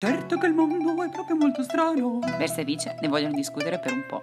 Certo 0.00 0.38
che 0.38 0.46
il 0.46 0.54
mondo 0.54 1.02
è 1.02 1.08
proprio 1.10 1.34
molto 1.34 1.64
strano. 1.64 2.20
Versa 2.38 2.60
e 2.60 2.64
Vice 2.64 2.94
ne 3.00 3.08
vogliono 3.08 3.34
discutere 3.34 3.80
per 3.80 3.92
un 3.92 4.04
po'. 4.06 4.22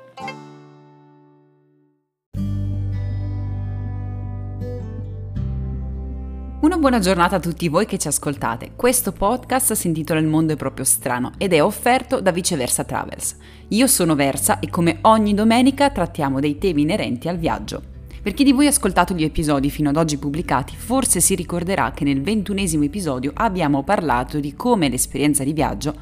Una 6.62 6.78
buona 6.78 7.00
giornata 7.00 7.36
a 7.36 7.40
tutti 7.42 7.68
voi 7.68 7.86
che 7.86 7.98
ci 7.98 8.08
ascoltate. 8.08 8.72
Questo 8.78 9.12
podcast 9.12 9.74
si 9.74 9.88
intitola 9.88 10.22
Il 10.22 10.28
mondo 10.28 10.54
è 10.54 10.56
proprio 10.56 10.86
strano 10.86 11.34
ed 11.38 11.52
è 11.52 11.62
offerto 11.62 12.22
da 12.22 12.32
Viceversa 12.32 12.86
Travels. 12.86 13.36
Io 13.68 13.88
sono 13.88 14.16
Versa 14.16 14.60
e 14.60 14.70
come 14.70 15.00
ogni 15.02 15.34
domenica 15.34 15.90
trattiamo 15.90 16.40
dei 16.40 16.58
temi 16.58 16.84
inerenti 16.84 17.28
al 17.28 17.36
viaggio. 17.36 17.95
Per 18.26 18.34
chi 18.34 18.44
di 18.44 18.54
voi 18.54 18.66
ha 18.66 18.70
ascoltato 18.70 19.14
gli 19.14 19.24
episodi 19.24 19.70
fino 19.70 19.90
ad 19.90 19.98
oggi 19.98 20.18
pubblicati, 20.18 20.76
forse 20.76 21.22
si 21.22 21.36
ricorderà 21.36 21.92
che 21.92 22.04
nel 22.04 22.24
ventunesimo 22.24 22.84
episodio 22.84 23.32
abbiamo 23.36 23.84
parlato 23.84 24.40
di 24.40 24.56
come 24.56 24.90
l'esperienza 24.90 25.44
di 25.44 25.54
viaggio 25.54 25.94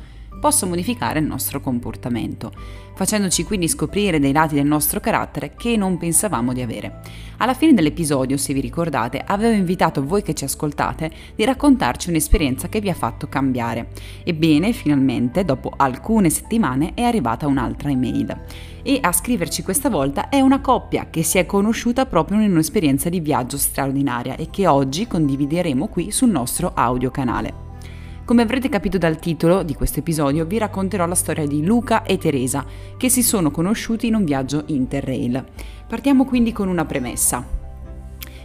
possa 0.44 0.66
modificare 0.66 1.20
il 1.20 1.25
nostro 1.25 1.62
comportamento, 1.62 2.52
facendoci 2.95 3.45
quindi 3.45 3.70
scoprire 3.70 4.20
dei 4.20 4.34
lati 4.34 4.55
del 4.55 4.66
nostro 4.66 4.99
carattere 4.99 5.54
che 5.55 5.77
non 5.77 5.98
pensavamo 5.98 6.52
di 6.52 6.59
avere. 6.59 6.99
Alla 7.38 7.54
fine 7.54 7.73
dell'episodio, 7.73 8.35
se 8.35 8.52
vi 8.52 8.59
ricordate, 8.59 9.23
avevo 9.26 9.55
invitato 9.55 10.05
voi 10.05 10.21
che 10.21 10.34
ci 10.34 10.44
ascoltate 10.44 11.09
di 11.34 11.45
raccontarci 11.45 12.09
un'esperienza 12.09 12.68
che 12.68 12.82
vi 12.82 12.90
ha 12.90 12.94
fatto 12.94 13.30
cambiare. 13.30 13.91
Ebbene, 14.26 14.73
finalmente, 14.73 15.45
dopo 15.45 15.71
alcune 15.77 16.30
settimane, 16.30 16.91
è 16.94 17.04
arrivata 17.04 17.48
un'altra 17.48 17.90
email. 17.90 18.38
E 18.84 18.98
a 18.99 19.13
scriverci 19.13 19.63
questa 19.63 19.90
volta 19.90 20.27
è 20.27 20.41
una 20.41 20.60
coppia 20.60 21.07
che 21.10 21.23
si 21.23 21.38
è 21.38 21.46
conosciuta 21.46 22.05
proprio 22.05 22.41
in 22.41 22.52
un'esperienza 22.52 23.07
di 23.07 23.21
viaggio 23.21 23.57
straordinaria 23.57 24.35
e 24.35 24.49
che 24.49 24.68
oggi 24.68 25.07
condivideremo 25.07 25.88
qui 25.88 26.12
sul 26.12 26.32
nostro 26.32 26.73
audio 26.76 27.12
canale. 27.12 27.73
Come 28.26 28.41
avrete 28.41 28.70
capito 28.70 28.98
dal 28.98 29.20
titolo 29.20 29.63
di 29.63 29.76
questo 29.76 30.00
episodio, 30.00 30.45
vi 30.45 30.58
racconterò 30.58 31.05
la 31.05 31.13
storia 31.13 31.45
di 31.45 31.66
Luca 31.66 32.04
e 32.04 32.18
Teresa, 32.18 32.66
che 32.96 33.09
si 33.09 33.22
sono 33.22 33.52
conosciuti 33.52 34.07
in 34.07 34.16
un 34.16 34.24
viaggio 34.24 34.63
interrail. 34.68 35.43
Partiamo 35.85 36.24
quindi 36.24 36.54
con 36.54 36.70
una 36.70 36.85
premessa. 36.85 37.46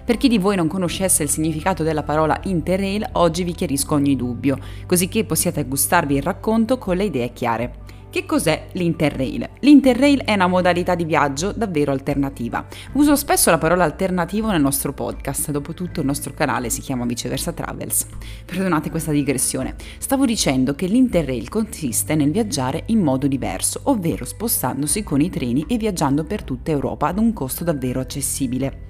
Per 0.04 0.16
chi 0.16 0.26
di 0.26 0.38
voi 0.38 0.56
non 0.56 0.66
conoscesse 0.66 1.22
il 1.22 1.28
significato 1.28 1.84
della 1.84 2.02
parola 2.02 2.40
interrail, 2.42 3.08
oggi 3.12 3.44
vi 3.44 3.52
chiarisco 3.52 3.94
ogni 3.94 4.16
dubbio, 4.16 4.58
così 4.84 5.06
che 5.06 5.24
possiate 5.24 5.64
gustarvi 5.64 6.16
il 6.16 6.22
racconto 6.22 6.76
con 6.76 6.96
le 6.96 7.04
idee 7.04 7.32
chiare. 7.32 7.74
Che 8.10 8.24
cos'è 8.24 8.68
l'Interrail? 8.72 9.46
L'Interrail 9.60 10.22
è 10.22 10.32
una 10.32 10.46
modalità 10.46 10.94
di 10.94 11.04
viaggio 11.04 11.52
davvero 11.52 11.92
alternativa. 11.92 12.66
Uso 12.92 13.14
spesso 13.16 13.50
la 13.50 13.58
parola 13.58 13.84
alternativo 13.84 14.50
nel 14.50 14.62
nostro 14.62 14.94
podcast, 14.94 15.50
dopotutto 15.50 16.00
il 16.00 16.06
nostro 16.06 16.32
canale 16.32 16.70
si 16.70 16.80
chiama 16.80 17.04
Viceversa 17.04 17.52
Travels. 17.52 18.06
Perdonate 18.46 18.88
questa 18.88 19.12
digressione. 19.12 19.74
Stavo 19.98 20.24
dicendo 20.24 20.74
che 20.74 20.86
l'Interrail 20.86 21.50
consiste 21.50 22.14
nel 22.14 22.30
viaggiare 22.30 22.84
in 22.86 23.00
modo 23.00 23.26
diverso, 23.26 23.82
ovvero 23.84 24.24
spostandosi 24.24 25.02
con 25.02 25.20
i 25.20 25.28
treni 25.28 25.66
e 25.68 25.76
viaggiando 25.76 26.24
per 26.24 26.44
tutta 26.44 26.70
Europa 26.70 27.08
ad 27.08 27.18
un 27.18 27.34
costo 27.34 27.62
davvero 27.62 28.00
accessibile. 28.00 28.86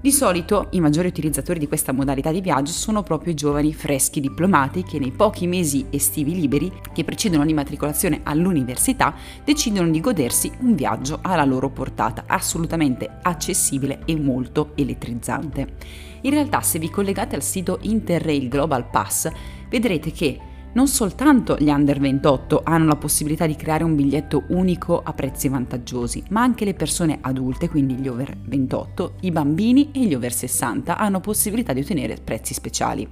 Di 0.00 0.12
solito 0.12 0.68
i 0.70 0.80
maggiori 0.80 1.08
utilizzatori 1.08 1.58
di 1.58 1.66
questa 1.66 1.90
modalità 1.90 2.30
di 2.30 2.40
viaggio 2.40 2.70
sono 2.70 3.02
proprio 3.02 3.32
i 3.32 3.34
giovani 3.36 3.74
freschi 3.74 4.20
diplomati 4.20 4.84
che 4.84 5.00
nei 5.00 5.10
pochi 5.10 5.48
mesi 5.48 5.86
estivi 5.90 6.36
liberi 6.36 6.72
che 6.92 7.02
precedono 7.02 7.42
l'immatricolazione 7.42 8.20
all'università 8.22 9.12
decidono 9.44 9.90
di 9.90 10.00
godersi 10.00 10.52
un 10.60 10.76
viaggio 10.76 11.18
alla 11.20 11.44
loro 11.44 11.68
portata, 11.70 12.24
assolutamente 12.28 13.10
accessibile 13.22 14.02
e 14.04 14.14
molto 14.14 14.70
elettrizzante. 14.76 15.74
In 16.20 16.30
realtà 16.30 16.60
se 16.60 16.78
vi 16.78 16.90
collegate 16.90 17.34
al 17.34 17.42
sito 17.42 17.80
Interrail 17.82 18.48
Global 18.48 18.88
Pass 18.88 19.28
vedrete 19.68 20.12
che 20.12 20.38
non 20.72 20.86
soltanto 20.86 21.56
gli 21.58 21.70
under 21.70 21.98
28 21.98 22.62
hanno 22.64 22.86
la 22.86 22.96
possibilità 22.96 23.46
di 23.46 23.56
creare 23.56 23.84
un 23.84 23.94
biglietto 23.94 24.44
unico 24.48 25.02
a 25.02 25.12
prezzi 25.12 25.48
vantaggiosi, 25.48 26.22
ma 26.30 26.42
anche 26.42 26.64
le 26.64 26.74
persone 26.74 27.18
adulte, 27.20 27.68
quindi 27.68 27.94
gli 27.94 28.08
over 28.08 28.36
28, 28.44 29.14
i 29.20 29.30
bambini 29.30 29.90
e 29.92 30.04
gli 30.04 30.14
over 30.14 30.32
60 30.32 30.96
hanno 30.96 31.20
possibilità 31.20 31.72
di 31.72 31.80
ottenere 31.80 32.16
prezzi 32.22 32.54
speciali. 32.54 33.08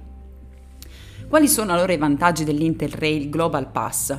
Quali 1.27 1.47
sono 1.47 1.73
allora 1.73 1.91
i 1.91 1.97
vantaggi 1.97 2.43
dell'Interrail 2.43 3.29
Global 3.29 3.69
Pass? 3.69 4.17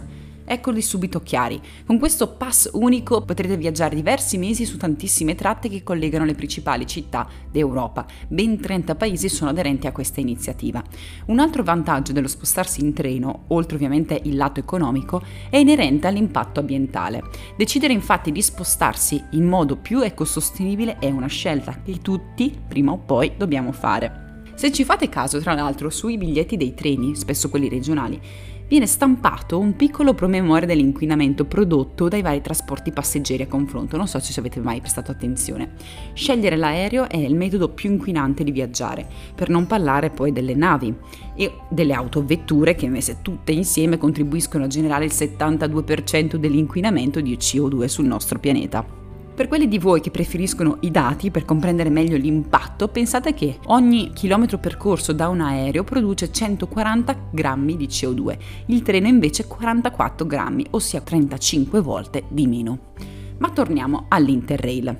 Eccoli 0.50 0.80
subito 0.80 1.20
chiari. 1.20 1.60
Con 1.84 1.98
questo 1.98 2.28
pass 2.36 2.70
unico 2.72 3.20
potrete 3.20 3.58
viaggiare 3.58 3.94
diversi 3.94 4.38
mesi 4.38 4.64
su 4.64 4.78
tantissime 4.78 5.34
tratte 5.34 5.68
che 5.68 5.82
collegano 5.82 6.24
le 6.24 6.34
principali 6.34 6.86
città 6.86 7.28
d'Europa. 7.50 8.06
Ben 8.28 8.58
30 8.58 8.94
paesi 8.94 9.28
sono 9.28 9.50
aderenti 9.50 9.86
a 9.86 9.92
questa 9.92 10.20
iniziativa. 10.20 10.82
Un 11.26 11.38
altro 11.38 11.62
vantaggio 11.62 12.12
dello 12.12 12.28
spostarsi 12.28 12.80
in 12.80 12.94
treno, 12.94 13.44
oltre 13.48 13.76
ovviamente 13.76 14.18
il 14.24 14.36
lato 14.36 14.58
economico, 14.58 15.20
è 15.50 15.58
inerente 15.58 16.06
all'impatto 16.06 16.60
ambientale. 16.60 17.24
Decidere 17.54 17.92
infatti 17.92 18.32
di 18.32 18.40
spostarsi 18.40 19.22
in 19.32 19.44
modo 19.44 19.76
più 19.76 20.00
ecosostenibile 20.00 20.98
è 20.98 21.10
una 21.10 21.26
scelta 21.26 21.82
che 21.84 21.98
tutti, 22.00 22.58
prima 22.66 22.92
o 22.92 22.96
poi, 22.96 23.32
dobbiamo 23.36 23.70
fare. 23.72 24.27
Se 24.58 24.72
ci 24.72 24.82
fate 24.82 25.08
caso, 25.08 25.38
tra 25.38 25.54
l'altro, 25.54 25.88
sui 25.88 26.18
biglietti 26.18 26.56
dei 26.56 26.74
treni, 26.74 27.14
spesso 27.14 27.48
quelli 27.48 27.68
regionali, 27.68 28.20
viene 28.66 28.88
stampato 28.88 29.56
un 29.56 29.76
piccolo 29.76 30.14
promemoria 30.14 30.66
dell'inquinamento 30.66 31.44
prodotto 31.44 32.08
dai 32.08 32.22
vari 32.22 32.40
trasporti 32.40 32.90
passeggeri 32.90 33.44
a 33.44 33.46
confronto. 33.46 33.96
Non 33.96 34.08
so 34.08 34.18
se 34.18 34.32
ci 34.32 34.40
avete 34.40 34.58
mai 34.58 34.80
prestato 34.80 35.12
attenzione. 35.12 35.74
Scegliere 36.12 36.56
l'aereo 36.56 37.08
è 37.08 37.18
il 37.18 37.36
metodo 37.36 37.68
più 37.68 37.88
inquinante 37.88 38.42
di 38.42 38.50
viaggiare, 38.50 39.06
per 39.32 39.48
non 39.48 39.68
parlare 39.68 40.10
poi 40.10 40.32
delle 40.32 40.56
navi 40.56 40.92
e 41.36 41.52
delle 41.68 41.92
autovetture 41.92 42.74
che 42.74 42.88
messe 42.88 43.18
tutte 43.22 43.52
insieme 43.52 43.96
contribuiscono 43.96 44.64
a 44.64 44.66
generare 44.66 45.04
il 45.04 45.12
72% 45.14 46.34
dell'inquinamento 46.34 47.20
di 47.20 47.36
CO2 47.36 47.84
sul 47.84 48.06
nostro 48.06 48.40
pianeta. 48.40 48.97
Per 49.38 49.46
quelli 49.46 49.68
di 49.68 49.78
voi 49.78 50.00
che 50.00 50.10
preferiscono 50.10 50.78
i 50.80 50.90
dati 50.90 51.30
per 51.30 51.44
comprendere 51.44 51.90
meglio 51.90 52.16
l'impatto, 52.16 52.88
pensate 52.88 53.34
che 53.34 53.60
ogni 53.66 54.10
chilometro 54.12 54.58
percorso 54.58 55.12
da 55.12 55.28
un 55.28 55.40
aereo 55.40 55.84
produce 55.84 56.32
140 56.32 57.28
grammi 57.30 57.76
di 57.76 57.86
CO2, 57.86 58.36
il 58.66 58.82
treno 58.82 59.06
invece 59.06 59.46
44 59.46 60.26
grammi, 60.26 60.66
ossia 60.70 61.00
35 61.00 61.80
volte 61.80 62.24
di 62.26 62.48
meno. 62.48 62.94
Ma 63.38 63.50
torniamo 63.50 64.06
all'Interrail. 64.08 64.96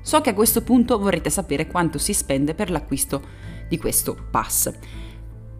So 0.00 0.22
che 0.22 0.30
a 0.30 0.34
questo 0.34 0.62
punto 0.62 0.98
vorrete 0.98 1.28
sapere 1.28 1.66
quanto 1.66 1.98
si 1.98 2.14
spende 2.14 2.54
per 2.54 2.70
l'acquisto 2.70 3.20
di 3.68 3.76
questo 3.76 4.16
pass. 4.30 4.72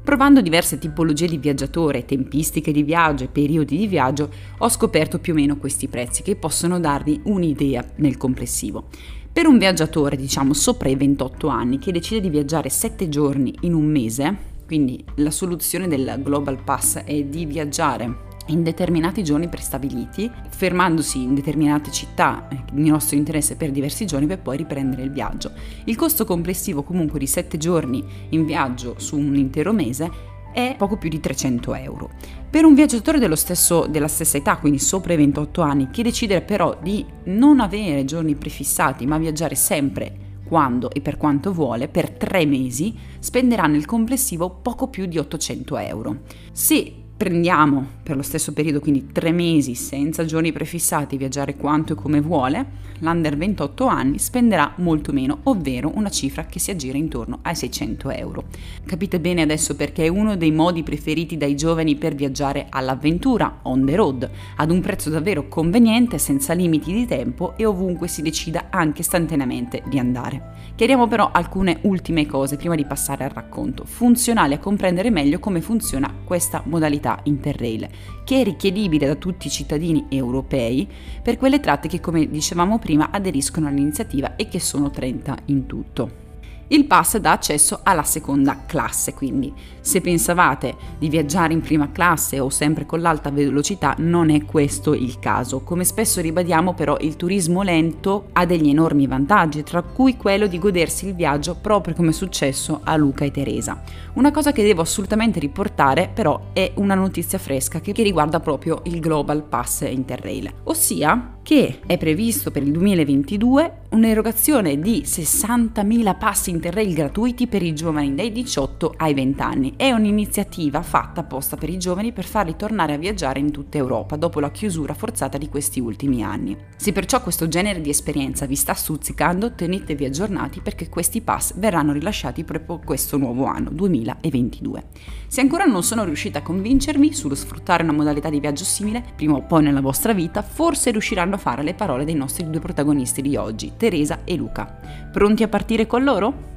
Provando 0.04 0.42
diverse 0.42 0.76
tipologie 0.76 1.26
di 1.26 1.38
viaggiatore, 1.38 2.04
tempistiche 2.04 2.72
di 2.72 2.82
viaggio 2.82 3.24
e 3.24 3.28
periodi 3.28 3.78
di 3.78 3.86
viaggio, 3.86 4.30
ho 4.58 4.68
scoperto 4.68 5.18
più 5.18 5.32
o 5.32 5.36
meno 5.36 5.56
questi 5.56 5.88
prezzi 5.88 6.22
che 6.22 6.36
possono 6.36 6.78
darvi 6.78 7.22
un'idea 7.24 7.82
nel 7.96 8.18
complessivo. 8.18 8.88
Per 9.32 9.46
un 9.46 9.56
viaggiatore, 9.56 10.16
diciamo 10.16 10.52
sopra 10.52 10.90
i 10.90 10.94
28 10.94 11.48
anni, 11.48 11.78
che 11.78 11.90
decide 11.90 12.20
di 12.20 12.28
viaggiare 12.28 12.68
7 12.68 13.08
giorni 13.08 13.54
in 13.62 13.72
un 13.72 13.86
mese, 13.86 14.36
quindi 14.66 15.02
la 15.16 15.30
soluzione 15.30 15.88
del 15.88 16.20
Global 16.22 16.62
Pass 16.62 16.98
è 16.98 17.22
di 17.22 17.46
viaggiare 17.46 18.32
in 18.46 18.62
determinati 18.62 19.24
giorni 19.24 19.48
prestabiliti, 19.48 20.30
fermandosi 20.48 21.22
in 21.22 21.34
determinate 21.34 21.90
città 21.90 22.48
eh, 22.48 22.62
di 22.72 22.88
nostro 22.88 23.16
interesse 23.16 23.56
per 23.56 23.70
diversi 23.70 24.06
giorni 24.06 24.26
per 24.26 24.40
poi 24.40 24.56
riprendere 24.56 25.02
il 25.02 25.10
viaggio. 25.10 25.52
Il 25.84 25.96
costo 25.96 26.24
complessivo 26.24 26.82
comunque 26.82 27.18
di 27.18 27.26
7 27.26 27.56
giorni 27.56 28.04
in 28.30 28.44
viaggio 28.44 28.94
su 28.98 29.18
un 29.18 29.36
intero 29.36 29.72
mese 29.72 30.32
è 30.52 30.76
poco 30.78 30.96
più 30.96 31.08
di 31.08 31.18
300 31.18 31.74
euro. 31.74 32.10
Per 32.48 32.64
un 32.64 32.74
viaggiatore 32.74 33.34
stesso, 33.36 33.86
della 33.86 34.08
stessa 34.08 34.36
età, 34.36 34.56
quindi 34.58 34.78
sopra 34.78 35.12
i 35.12 35.16
28 35.16 35.60
anni, 35.62 35.90
che 35.90 36.04
decide 36.04 36.42
però 36.42 36.78
di 36.80 37.04
non 37.24 37.58
avere 37.58 38.04
giorni 38.04 38.36
prefissati 38.36 39.06
ma 39.06 39.18
viaggiare 39.18 39.56
sempre 39.56 40.22
quando 40.44 40.90
e 40.90 41.00
per 41.00 41.16
quanto 41.16 41.52
vuole, 41.52 41.88
per 41.88 42.10
tre 42.10 42.46
mesi, 42.46 42.94
spenderà 43.18 43.66
nel 43.66 43.86
complessivo 43.86 44.50
poco 44.50 44.88
più 44.88 45.06
di 45.06 45.18
800 45.18 45.76
euro. 45.78 46.18
Se 46.52 47.03
prendiamo 47.24 47.86
per 48.02 48.16
lo 48.16 48.22
stesso 48.22 48.52
periodo, 48.52 48.80
quindi 48.80 49.10
tre 49.10 49.32
mesi 49.32 49.74
senza 49.74 50.26
giorni 50.26 50.52
prefissati, 50.52 51.16
viaggiare 51.16 51.56
quanto 51.56 51.94
e 51.94 51.96
come 51.96 52.20
vuole, 52.20 52.82
l'under 52.98 53.34
28 53.38 53.86
anni 53.86 54.18
spenderà 54.18 54.74
molto 54.76 55.10
meno, 55.10 55.38
ovvero 55.44 55.90
una 55.94 56.10
cifra 56.10 56.44
che 56.44 56.58
si 56.58 56.70
aggira 56.70 56.98
intorno 56.98 57.38
ai 57.40 57.56
600 57.56 58.10
euro. 58.10 58.44
Capite 58.84 59.20
bene 59.20 59.40
adesso 59.40 59.74
perché 59.74 60.04
è 60.04 60.08
uno 60.08 60.36
dei 60.36 60.52
modi 60.52 60.82
preferiti 60.82 61.38
dai 61.38 61.56
giovani 61.56 61.96
per 61.96 62.14
viaggiare 62.14 62.66
all'avventura, 62.68 63.60
on 63.62 63.86
the 63.86 63.96
road, 63.96 64.30
ad 64.56 64.70
un 64.70 64.82
prezzo 64.82 65.08
davvero 65.08 65.48
conveniente, 65.48 66.18
senza 66.18 66.52
limiti 66.52 66.92
di 66.92 67.06
tempo 67.06 67.54
e 67.56 67.64
ovunque 67.64 68.06
si 68.06 68.20
decida 68.20 68.66
anche 68.68 69.00
istantaneamente 69.00 69.82
di 69.86 69.98
andare. 69.98 70.52
Chiariamo 70.74 71.06
però 71.08 71.30
alcune 71.32 71.78
ultime 71.84 72.26
cose 72.26 72.56
prima 72.56 72.74
di 72.74 72.84
passare 72.84 73.24
al 73.24 73.30
racconto, 73.30 73.86
funzionali 73.86 74.52
a 74.52 74.58
comprendere 74.58 75.08
meglio 75.08 75.38
come 75.38 75.62
funziona 75.62 76.12
questa 76.22 76.62
modalità 76.66 77.12
Interrail, 77.24 77.88
che 78.24 78.40
è 78.40 78.44
richiedibile 78.44 79.06
da 79.06 79.14
tutti 79.14 79.46
i 79.46 79.50
cittadini 79.50 80.06
europei 80.08 80.88
per 81.22 81.36
quelle 81.36 81.60
tratte 81.60 81.88
che, 81.88 82.00
come 82.00 82.28
dicevamo 82.28 82.78
prima, 82.78 83.10
aderiscono 83.10 83.68
all'iniziativa 83.68 84.36
e 84.36 84.48
che 84.48 84.60
sono 84.60 84.90
30 84.90 85.36
in 85.46 85.66
tutto. 85.66 86.23
Il 86.68 86.86
pass 86.86 87.18
dà 87.18 87.32
accesso 87.32 87.80
alla 87.82 88.02
seconda 88.02 88.62
classe, 88.66 89.12
quindi 89.12 89.52
se 89.80 90.00
pensavate 90.00 90.74
di 90.98 91.08
viaggiare 91.08 91.52
in 91.52 91.60
prima 91.60 91.92
classe 91.92 92.40
o 92.40 92.48
sempre 92.48 92.86
con 92.86 93.00
l'alta 93.00 93.30
velocità, 93.30 93.94
non 93.98 94.30
è 94.30 94.44
questo 94.44 94.94
il 94.94 95.18
caso. 95.18 95.60
Come 95.60 95.84
spesso 95.84 96.20
ribadiamo 96.22 96.72
però 96.72 96.96
il 97.00 97.16
turismo 97.16 97.62
lento 97.62 98.28
ha 98.32 98.46
degli 98.46 98.70
enormi 98.70 99.06
vantaggi, 99.06 99.62
tra 99.62 99.82
cui 99.82 100.16
quello 100.16 100.46
di 100.46 100.58
godersi 100.58 101.06
il 101.06 101.14
viaggio 101.14 101.54
proprio 101.54 101.94
come 101.94 102.10
è 102.10 102.12
successo 102.12 102.80
a 102.82 102.96
Luca 102.96 103.24
e 103.24 103.30
Teresa. 103.30 103.82
Una 104.14 104.30
cosa 104.30 104.52
che 104.52 104.62
devo 104.62 104.80
assolutamente 104.80 105.38
riportare 105.38 106.10
però 106.12 106.48
è 106.52 106.72
una 106.76 106.94
notizia 106.94 107.38
fresca 107.38 107.80
che 107.80 107.92
riguarda 108.02 108.40
proprio 108.40 108.80
il 108.84 109.00
Global 109.00 109.42
Pass 109.42 109.82
Interrail, 109.82 110.52
ossia 110.64 111.33
che 111.44 111.80
è 111.84 111.98
previsto 111.98 112.50
per 112.50 112.62
il 112.62 112.72
2022 112.72 113.82
un'erogazione 113.90 114.80
di 114.80 115.02
60.000 115.04 116.16
passi 116.18 116.48
interrail 116.48 116.94
gratuiti 116.94 117.46
per 117.46 117.62
i 117.62 117.74
giovani 117.74 118.14
dai 118.14 118.32
18 118.32 118.94
ai 118.96 119.12
20 119.12 119.42
anni. 119.42 119.74
È 119.76 119.90
un'iniziativa 119.92 120.80
fatta 120.80 121.20
apposta 121.20 121.56
per 121.56 121.68
i 121.68 121.78
giovani 121.78 122.12
per 122.12 122.24
farli 122.24 122.56
tornare 122.56 122.94
a 122.94 122.96
viaggiare 122.96 123.40
in 123.40 123.50
tutta 123.50 123.76
Europa 123.76 124.16
dopo 124.16 124.40
la 124.40 124.50
chiusura 124.50 124.94
forzata 124.94 125.36
di 125.36 125.50
questi 125.50 125.80
ultimi 125.80 126.24
anni. 126.24 126.56
Se 126.76 126.92
perciò 126.92 127.22
questo 127.22 127.46
genere 127.46 127.82
di 127.82 127.90
esperienza 127.90 128.46
vi 128.46 128.56
sta 128.56 128.72
stuzzicando, 128.72 129.52
tenetevi 129.52 130.06
aggiornati 130.06 130.60
perché 130.60 130.88
questi 130.88 131.20
pass 131.20 131.54
verranno 131.56 131.92
rilasciati 131.92 132.42
proprio 132.42 132.80
questo 132.82 133.18
nuovo 133.18 133.44
anno, 133.44 133.68
2022. 133.70 134.84
Se 135.28 135.40
ancora 135.42 135.64
non 135.64 135.82
sono 135.82 136.04
riuscita 136.04 136.38
a 136.38 136.42
convincermi 136.42 137.12
sullo 137.12 137.34
sfruttare 137.34 137.82
una 137.82 137.92
modalità 137.92 138.30
di 138.30 138.40
viaggio 138.40 138.64
simile, 138.64 139.04
prima 139.14 139.34
o 139.34 139.42
poi 139.42 139.62
nella 139.62 139.80
vostra 139.82 140.14
vita, 140.14 140.42
forse 140.42 140.90
riusciranno 140.90 141.33
a 141.34 141.38
fare 141.38 141.62
le 141.62 141.74
parole 141.74 142.04
dei 142.04 142.14
nostri 142.14 142.48
due 142.48 142.60
protagonisti 142.60 143.22
di 143.22 143.36
oggi, 143.36 143.72
Teresa 143.76 144.20
e 144.24 144.36
Luca. 144.36 144.78
Pronti 145.12 145.42
a 145.42 145.48
partire 145.48 145.86
con 145.86 146.04
loro? 146.04 146.52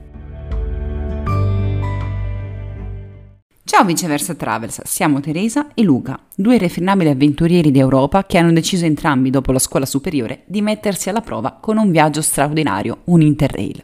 Ciao 3.63 3.83
Viceversa 3.83 4.33
Travels, 4.33 4.81
siamo 4.85 5.19
Teresa 5.19 5.67
e 5.73 5.83
Luca, 5.83 6.17
due 6.35 6.55
irrefrenabili 6.55 7.09
avventurieri 7.09 7.69
d'Europa 7.69 8.23
che 8.23 8.37
hanno 8.37 8.53
deciso 8.53 8.85
entrambi 8.85 9.29
dopo 9.29 9.51
la 9.51 9.59
scuola 9.59 9.85
superiore 9.85 10.43
di 10.47 10.61
mettersi 10.61 11.09
alla 11.09 11.21
prova 11.21 11.57
con 11.61 11.77
un 11.77 11.91
viaggio 11.91 12.21
straordinario, 12.21 13.01
un 13.05 13.21
Interrail. 13.21 13.83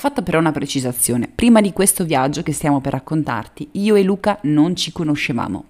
Fatta 0.00 0.22
però 0.22 0.38
una 0.38 0.50
precisazione. 0.50 1.30
Prima 1.32 1.60
di 1.60 1.74
questo 1.74 2.04
viaggio 2.04 2.42
che 2.42 2.52
stiamo 2.52 2.80
per 2.80 2.92
raccontarti, 2.92 3.68
io 3.72 3.96
e 3.96 4.02
Luca 4.02 4.38
non 4.44 4.74
ci 4.74 4.92
conoscevamo. 4.92 5.66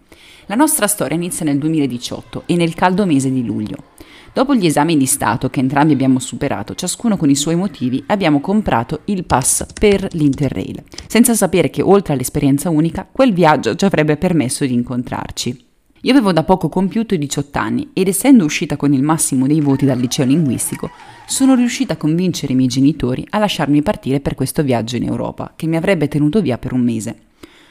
La 0.47 0.55
nostra 0.55 0.87
storia 0.87 1.17
inizia 1.17 1.45
nel 1.45 1.59
2018 1.59 2.45
e 2.47 2.55
nel 2.55 2.75
caldo 2.75 3.07
mese 3.07 3.33
di 3.33 3.45
luglio. 3.45 3.89
Dopo 4.33 4.55
gli 4.55 4.67
esami 4.67 4.97
di 4.97 5.07
Stato 5.07 5.51
che 5.51 5.59
entrambi 5.59 5.95
abbiamo 5.95 6.21
superato, 6.21 6.77
ciascuno 6.77 7.17
con 7.17 7.29
i 7.29 7.35
suoi 7.35 7.57
motivi, 7.57 8.05
abbiamo 8.07 8.41
comprato 8.41 9.01
il 9.07 9.25
pass 9.25 9.67
per 9.73 10.07
l'Interrail, 10.13 10.85
senza 11.09 11.35
sapere 11.35 11.69
che 11.69 11.83
oltre 11.83 12.13
all'esperienza 12.13 12.71
unica, 12.71 13.09
quel 13.11 13.33
viaggio 13.33 13.75
ci 13.75 13.85
avrebbe 13.85 14.17
permesso 14.17 14.65
di 14.65 14.75
incontrarci. 14.75 15.70
Io 16.03 16.13
avevo 16.13 16.33
da 16.33 16.45
poco 16.45 16.71
compiuto 16.71 17.13
i 17.13 17.19
18 17.19 17.59
anni 17.59 17.91
ed 17.93 18.09
essendo 18.09 18.45
uscita 18.45 18.79
con 18.79 18.95
il 18.95 19.03
massimo 19.03 19.47
dei 19.47 19.61
voti 19.61 19.85
dal 19.85 19.99
liceo 19.99 20.25
linguistico, 20.25 20.91
sono 21.27 21.55
riuscita 21.55 21.93
a 21.93 21.97
convincere 21.99 22.55
i 22.55 22.57
miei 22.57 22.69
genitori 22.69 23.27
a 23.29 23.39
lasciarmi 23.39 23.83
partire 23.83 24.21
per 24.21 24.35
questo 24.35 24.63
viaggio 24.63 24.97
in 24.97 25.05
Europa, 25.05 25.53
che 25.57 25.67
mi 25.67 25.77
avrebbe 25.77 26.09
tenuto 26.09 26.41
via 26.41 26.57
per 26.57 26.73
un 26.73 26.81
mese. 26.81 27.17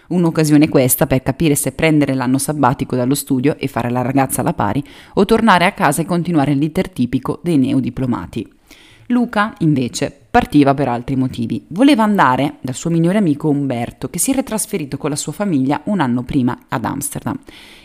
Un'occasione 0.09 0.69
questa 0.69 1.07
per 1.07 1.23
capire 1.23 1.55
se 1.55 1.71
prendere 1.71 2.13
l'anno 2.13 2.37
sabbatico 2.37 2.95
dallo 2.95 3.15
studio 3.15 3.57
e 3.57 3.67
fare 3.67 3.89
la 3.89 4.03
ragazza 4.03 4.41
alla 4.41 4.53
pari 4.53 4.83
o 5.15 5.25
tornare 5.25 5.65
a 5.65 5.71
casa 5.71 6.03
e 6.03 6.05
continuare 6.05 6.53
l'iter 6.53 6.87
tipico 6.87 7.39
dei 7.41 7.57
neodiplomati. 7.57 8.57
Luca, 9.11 9.55
invece, 9.59 10.15
partiva 10.29 10.75
per 10.75 10.87
altri 10.87 11.15
motivi. 11.15 11.65
Voleva 11.69 12.03
andare 12.03 12.57
dal 12.61 12.75
suo 12.75 12.91
migliore 12.91 13.17
amico 13.17 13.49
Umberto, 13.49 14.07
che 14.07 14.19
si 14.19 14.29
era 14.29 14.43
trasferito 14.43 14.97
con 14.97 15.09
la 15.09 15.15
sua 15.15 15.31
famiglia 15.31 15.81
un 15.85 15.99
anno 15.99 16.21
prima 16.21 16.65
ad 16.67 16.85
Amsterdam. 16.85 17.35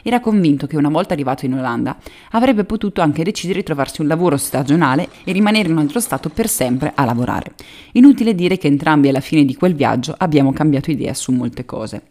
Era 0.02 0.20
convinto 0.20 0.66
che 0.66 0.76
una 0.76 0.90
volta 0.90 1.14
arrivato 1.14 1.46
in 1.46 1.54
Olanda 1.54 1.96
avrebbe 2.32 2.64
potuto 2.64 3.00
anche 3.00 3.24
decidere 3.24 3.60
di 3.60 3.64
trovarsi 3.64 4.02
un 4.02 4.08
lavoro 4.08 4.36
stagionale 4.36 5.08
e 5.24 5.32
rimanere 5.32 5.68
in 5.68 5.76
un 5.76 5.80
altro 5.80 5.98
stato 5.98 6.28
per 6.28 6.46
sempre 6.46 6.92
a 6.94 7.06
lavorare. 7.06 7.54
Inutile 7.92 8.34
dire 8.34 8.58
che 8.58 8.66
entrambi 8.66 9.08
alla 9.08 9.20
fine 9.20 9.46
di 9.46 9.54
quel 9.54 9.74
viaggio 9.74 10.14
abbiamo 10.18 10.52
cambiato 10.52 10.90
idea 10.90 11.14
su 11.14 11.32
molte 11.32 11.64
cose. 11.64 12.02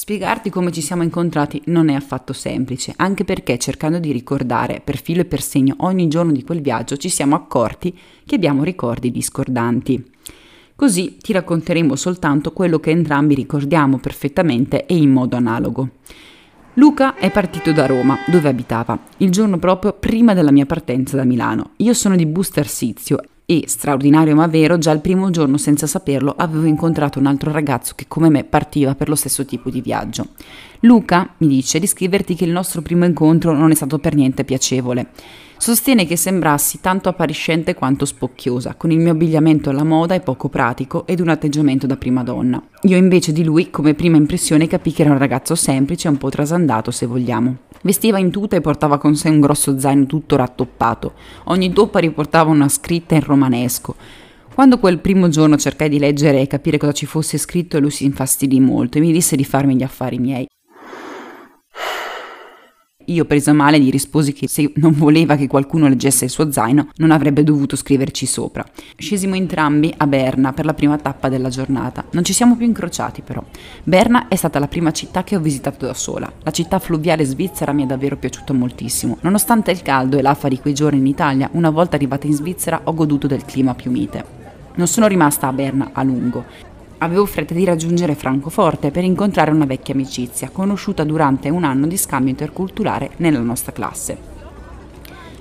Spiegarti 0.00 0.48
come 0.48 0.72
ci 0.72 0.80
siamo 0.80 1.02
incontrati 1.02 1.60
non 1.66 1.90
è 1.90 1.94
affatto 1.94 2.32
semplice, 2.32 2.94
anche 2.96 3.24
perché 3.24 3.58
cercando 3.58 3.98
di 3.98 4.12
ricordare 4.12 4.80
per 4.82 4.98
filo 4.98 5.20
e 5.20 5.26
per 5.26 5.42
segno 5.42 5.74
ogni 5.80 6.08
giorno 6.08 6.32
di 6.32 6.42
quel 6.42 6.62
viaggio 6.62 6.96
ci 6.96 7.10
siamo 7.10 7.34
accorti 7.34 7.94
che 8.24 8.36
abbiamo 8.36 8.64
ricordi 8.64 9.10
discordanti. 9.10 10.02
Così 10.74 11.18
ti 11.18 11.34
racconteremo 11.34 11.96
soltanto 11.96 12.54
quello 12.54 12.80
che 12.80 12.88
entrambi 12.88 13.34
ricordiamo 13.34 13.98
perfettamente 13.98 14.86
e 14.86 14.96
in 14.96 15.10
modo 15.10 15.36
analogo. 15.36 15.90
Luca 16.74 17.16
è 17.16 17.30
partito 17.30 17.70
da 17.72 17.84
Roma, 17.84 18.16
dove 18.26 18.48
abitava, 18.48 18.98
il 19.18 19.28
giorno 19.28 19.58
proprio 19.58 19.92
prima 19.92 20.32
della 20.32 20.50
mia 20.50 20.64
partenza 20.64 21.14
da 21.16 21.24
Milano. 21.24 21.72
Io 21.76 21.92
sono 21.92 22.16
di 22.16 22.24
Bustersizio 22.24 23.20
e, 23.50 23.64
straordinario 23.66 24.36
ma 24.36 24.46
vero, 24.46 24.78
già 24.78 24.92
il 24.92 25.00
primo 25.00 25.28
giorno 25.30 25.58
senza 25.58 25.88
saperlo 25.88 26.32
avevo 26.36 26.66
incontrato 26.66 27.18
un 27.18 27.26
altro 27.26 27.50
ragazzo 27.50 27.94
che 27.96 28.04
come 28.06 28.28
me 28.28 28.44
partiva 28.44 28.94
per 28.94 29.08
lo 29.08 29.16
stesso 29.16 29.44
tipo 29.44 29.70
di 29.70 29.80
viaggio. 29.80 30.28
Luca 30.82 31.34
mi 31.38 31.46
dice 31.46 31.78
di 31.78 31.86
scriverti 31.86 32.34
che 32.34 32.44
il 32.44 32.52
nostro 32.52 32.80
primo 32.80 33.04
incontro 33.04 33.52
non 33.52 33.70
è 33.70 33.74
stato 33.74 33.98
per 33.98 34.14
niente 34.14 34.44
piacevole. 34.44 35.08
Sostiene 35.58 36.06
che 36.06 36.16
sembrassi 36.16 36.80
tanto 36.80 37.10
appariscente 37.10 37.74
quanto 37.74 38.06
spocchiosa, 38.06 38.76
con 38.76 38.90
il 38.90 38.98
mio 38.98 39.12
abbigliamento 39.12 39.68
alla 39.68 39.84
moda 39.84 40.14
e 40.14 40.20
poco 40.20 40.48
pratico 40.48 41.06
ed 41.06 41.20
un 41.20 41.28
atteggiamento 41.28 41.86
da 41.86 41.98
prima 41.98 42.22
donna. 42.22 42.62
Io 42.84 42.96
invece 42.96 43.32
di 43.32 43.44
lui, 43.44 43.68
come 43.68 43.92
prima 43.92 44.16
impressione, 44.16 44.66
capì 44.68 44.90
che 44.92 45.02
era 45.02 45.12
un 45.12 45.18
ragazzo 45.18 45.54
semplice 45.54 46.08
e 46.08 46.12
un 46.12 46.16
po' 46.16 46.30
trasandato, 46.30 46.90
se 46.90 47.04
vogliamo. 47.04 47.56
Vestiva 47.82 48.18
in 48.18 48.30
tuta 48.30 48.56
e 48.56 48.62
portava 48.62 48.96
con 48.96 49.16
sé 49.16 49.28
un 49.28 49.40
grosso 49.40 49.78
zaino 49.78 50.06
tutto 50.06 50.36
rattoppato. 50.36 51.12
Ogni 51.44 51.70
toppa 51.74 51.98
riportava 51.98 52.48
una 52.48 52.70
scritta 52.70 53.14
in 53.14 53.22
romanesco. 53.22 53.96
Quando 54.54 54.78
quel 54.78 54.98
primo 54.98 55.28
giorno 55.28 55.58
cercai 55.58 55.90
di 55.90 55.98
leggere 55.98 56.40
e 56.40 56.46
capire 56.46 56.78
cosa 56.78 56.92
ci 56.92 57.04
fosse 57.04 57.36
scritto, 57.36 57.78
lui 57.78 57.90
si 57.90 58.06
infastidì 58.06 58.60
molto 58.60 58.96
e 58.96 59.02
mi 59.02 59.12
disse 59.12 59.36
di 59.36 59.44
farmi 59.44 59.76
gli 59.76 59.82
affari 59.82 60.18
miei. 60.18 60.48
Io 63.10 63.24
presa 63.24 63.52
male 63.52 63.80
gli 63.80 63.90
risposi 63.90 64.32
che 64.32 64.46
se 64.46 64.72
non 64.76 64.92
voleva 64.92 65.34
che 65.34 65.48
qualcuno 65.48 65.88
leggesse 65.88 66.26
il 66.26 66.30
suo 66.30 66.52
zaino 66.52 66.90
non 66.98 67.10
avrebbe 67.10 67.42
dovuto 67.42 67.74
scriverci 67.74 68.24
sopra. 68.24 68.64
Scesimo 68.96 69.34
entrambi 69.34 69.92
a 69.96 70.06
Berna 70.06 70.52
per 70.52 70.64
la 70.64 70.74
prima 70.74 70.96
tappa 70.96 71.28
della 71.28 71.48
giornata. 71.48 72.04
Non 72.12 72.22
ci 72.22 72.32
siamo 72.32 72.56
più 72.56 72.66
incrociati 72.66 73.22
però. 73.22 73.42
Berna 73.82 74.28
è 74.28 74.36
stata 74.36 74.60
la 74.60 74.68
prima 74.68 74.92
città 74.92 75.24
che 75.24 75.34
ho 75.34 75.40
visitato 75.40 75.86
da 75.86 75.94
sola. 75.94 76.32
La 76.44 76.52
città 76.52 76.78
fluviale 76.78 77.24
svizzera 77.24 77.72
mi 77.72 77.82
è 77.82 77.86
davvero 77.86 78.16
piaciuta 78.16 78.52
moltissimo. 78.52 79.18
Nonostante 79.22 79.72
il 79.72 79.82
caldo 79.82 80.16
e 80.16 80.22
l'affa 80.22 80.46
di 80.46 80.60
quei 80.60 80.74
giorni 80.74 81.00
in 81.00 81.06
Italia, 81.08 81.48
una 81.54 81.70
volta 81.70 81.96
arrivata 81.96 82.28
in 82.28 82.34
Svizzera 82.34 82.82
ho 82.84 82.94
goduto 82.94 83.26
del 83.26 83.44
clima 83.44 83.74
più 83.74 83.90
mite. 83.90 84.38
Non 84.76 84.86
sono 84.86 85.08
rimasta 85.08 85.48
a 85.48 85.52
Berna 85.52 85.90
a 85.92 86.04
lungo 86.04 86.69
avevo 87.02 87.24
fretta 87.24 87.54
di 87.54 87.64
raggiungere 87.64 88.14
Francoforte 88.14 88.90
per 88.90 89.04
incontrare 89.04 89.50
una 89.50 89.64
vecchia 89.64 89.94
amicizia, 89.94 90.50
conosciuta 90.50 91.04
durante 91.04 91.48
un 91.48 91.64
anno 91.64 91.86
di 91.86 91.96
scambio 91.96 92.30
interculturale 92.30 93.12
nella 93.16 93.40
nostra 93.40 93.72
classe. 93.72 94.18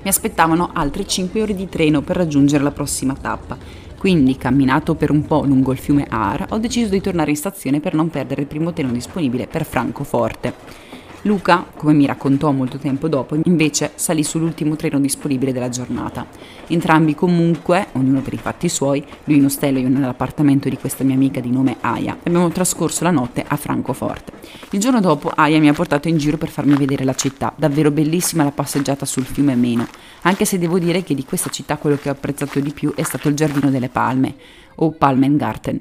Mi 0.01 0.09
aspettavano 0.09 0.69
altre 0.73 1.05
5 1.05 1.41
ore 1.41 1.55
di 1.55 1.67
treno 1.67 2.01
per 2.01 2.15
raggiungere 2.15 2.63
la 2.63 2.71
prossima 2.71 3.13
tappa, 3.13 3.57
quindi, 3.97 4.37
camminato 4.37 4.95
per 4.95 5.11
un 5.11 5.25
po' 5.25 5.43
lungo 5.43 5.73
il 5.73 5.77
fiume 5.77 6.05
Aar, 6.09 6.47
ho 6.51 6.57
deciso 6.57 6.89
di 6.89 7.01
tornare 7.01 7.31
in 7.31 7.35
stazione 7.35 7.81
per 7.81 7.93
non 7.93 8.09
perdere 8.09 8.41
il 8.41 8.47
primo 8.47 8.71
treno 8.71 8.93
disponibile 8.93 9.45
per 9.45 9.65
Francoforte. 9.65 10.88
Luca, 11.23 11.65
come 11.75 11.91
mi 11.91 12.05
raccontò 12.05 12.51
molto 12.51 12.77
tempo 12.77 13.09
dopo, 13.09 13.35
invece 13.43 13.91
salì 13.95 14.23
sull'ultimo 14.23 14.77
treno 14.77 15.01
disponibile 15.01 15.51
della 15.51 15.67
giornata. 15.67 16.25
Entrambi 16.67 17.13
comunque, 17.13 17.87
ognuno 17.93 18.21
per 18.21 18.33
i 18.33 18.37
fatti 18.37 18.69
suoi, 18.69 19.03
lui 19.25 19.35
in 19.35 19.43
ostello 19.43 19.79
e 19.79 19.81
io 19.81 19.89
nell'appartamento 19.89 20.69
di 20.69 20.77
questa 20.77 21.03
mia 21.03 21.15
amica 21.15 21.41
di 21.41 21.51
nome 21.51 21.75
Aya, 21.81 22.17
abbiamo 22.23 22.47
trascorso 22.49 23.03
la 23.03 23.11
notte 23.11 23.43
a 23.45 23.57
Francoforte. 23.57 24.31
Il 24.71 24.79
giorno 24.79 25.01
dopo 25.01 25.29
Aya 25.35 25.59
mi 25.59 25.67
ha 25.67 25.73
portato 25.73 26.07
in 26.07 26.17
giro 26.17 26.37
per 26.37 26.49
farmi 26.49 26.77
vedere 26.77 27.03
la 27.03 27.15
città, 27.15 27.51
davvero 27.53 27.91
bellissima 27.91 28.45
la 28.45 28.51
passeggiata 28.51 29.05
sul 29.05 29.25
fiume 29.25 29.55
Meno, 29.55 29.87
anche 30.21 30.45
se 30.45 30.57
devo 30.57 30.79
dire 30.79 31.03
che 31.03 31.15
di 31.15 31.25
questa 31.25 31.49
città 31.49 31.75
quello 31.75 31.97
che 31.97 32.07
ho 32.07 32.13
apprezzato 32.13 32.61
di 32.61 32.71
più 32.71 32.93
è 32.95 33.03
stato 33.03 33.27
il 33.27 33.35
giardino 33.35 33.69
delle 33.69 33.89
palme, 33.89 34.35
o 34.75 34.91
Palmengarten 34.91 35.79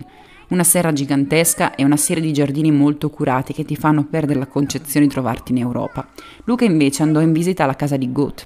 una 0.49 0.64
serra 0.64 0.93
gigantesca 0.93 1.75
e 1.75 1.85
una 1.85 1.97
serie 1.97 2.23
di 2.23 2.33
giardini 2.33 2.71
molto 2.71 3.11
curati 3.11 3.52
che 3.52 3.64
ti 3.64 3.76
fanno 3.76 4.05
perdere 4.05 4.38
la 4.38 4.47
concezione 4.47 5.07
di 5.07 5.12
trovarti 5.12 5.52
in 5.52 5.59
Europa. 5.59 6.09
Luca 6.45 6.64
invece 6.64 7.02
andò 7.02 7.21
in 7.21 7.33
visita 7.33 7.64
alla 7.64 7.76
casa 7.76 7.97
di 7.97 8.11
Goethe, 8.11 8.45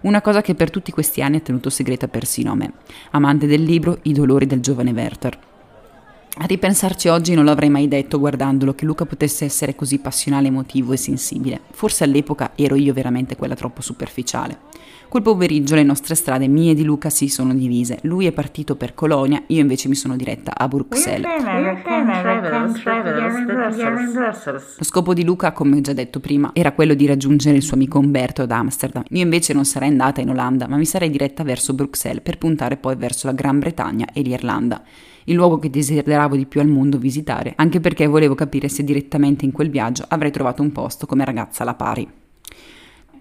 una 0.00 0.20
cosa 0.20 0.42
che 0.42 0.54
per 0.54 0.70
tutti 0.70 0.90
questi 0.90 1.22
anni 1.22 1.36
ha 1.36 1.40
tenuto 1.40 1.70
segreta 1.70 2.08
persino 2.08 2.52
a 2.52 2.56
me, 2.56 2.72
amante 3.12 3.46
del 3.46 3.62
libro 3.62 3.98
I 4.02 4.12
dolori 4.12 4.46
del 4.46 4.60
giovane 4.60 4.90
Werther. 4.90 5.38
A 6.36 6.46
ripensarci 6.46 7.06
oggi 7.06 7.34
non 7.34 7.44
l'avrei 7.44 7.70
mai 7.70 7.86
detto 7.86 8.18
guardandolo 8.18 8.74
che 8.74 8.84
Luca 8.84 9.06
potesse 9.06 9.44
essere 9.44 9.76
così 9.76 9.98
passionale, 9.98 10.48
emotivo 10.48 10.92
e 10.92 10.96
sensibile. 10.96 11.60
Forse 11.70 12.02
all'epoca 12.02 12.50
ero 12.56 12.74
io 12.74 12.92
veramente 12.92 13.36
quella 13.36 13.54
troppo 13.54 13.82
superficiale. 13.82 14.58
Quel 15.14 15.22
pomeriggio 15.22 15.76
le 15.76 15.84
nostre 15.84 16.16
strade, 16.16 16.48
mie 16.48 16.72
e 16.72 16.74
di 16.74 16.82
Luca, 16.82 17.08
si 17.08 17.28
sono 17.28 17.54
divise. 17.54 18.00
Lui 18.02 18.26
è 18.26 18.32
partito 18.32 18.74
per 18.74 18.94
Colonia, 18.94 19.44
io 19.46 19.60
invece 19.60 19.88
mi 19.88 19.94
sono 19.94 20.16
diretta 20.16 20.50
a 20.56 20.66
Bruxelles. 20.66 21.24
Lo 24.76 24.84
scopo 24.84 25.14
di 25.14 25.22
Luca, 25.22 25.52
come 25.52 25.76
ho 25.76 25.80
già 25.80 25.92
detto 25.92 26.18
prima, 26.18 26.50
era 26.52 26.72
quello 26.72 26.94
di 26.94 27.06
raggiungere 27.06 27.54
il 27.54 27.62
suo 27.62 27.76
amico 27.76 28.00
Umberto 28.00 28.42
ad 28.42 28.50
Amsterdam. 28.50 29.04
Io 29.10 29.22
invece 29.22 29.52
non 29.52 29.64
sarei 29.64 29.90
andata 29.90 30.20
in 30.20 30.30
Olanda, 30.30 30.66
ma 30.66 30.76
mi 30.76 30.84
sarei 30.84 31.10
diretta 31.10 31.44
verso 31.44 31.74
Bruxelles 31.74 32.20
per 32.20 32.36
puntare 32.36 32.76
poi 32.76 32.96
verso 32.96 33.28
la 33.28 33.34
Gran 33.34 33.60
Bretagna 33.60 34.08
e 34.12 34.20
l'Irlanda 34.20 34.82
il 35.26 35.36
luogo 35.36 35.60
che 35.60 35.70
desideravo 35.70 36.34
di 36.34 36.44
più 36.44 36.60
al 36.60 36.66
mondo 36.66 36.98
visitare, 36.98 37.52
anche 37.56 37.78
perché 37.78 38.06
volevo 38.06 38.34
capire 38.34 38.68
se 38.68 38.82
direttamente 38.82 39.44
in 39.44 39.52
quel 39.52 39.70
viaggio 39.70 40.04
avrei 40.08 40.32
trovato 40.32 40.60
un 40.60 40.72
posto 40.72 41.06
come 41.06 41.24
ragazza 41.24 41.62
alla 41.62 41.74
pari. 41.74 42.22